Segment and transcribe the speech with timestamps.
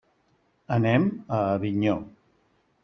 [0.77, 1.07] Anem
[1.39, 1.97] a Avinyó.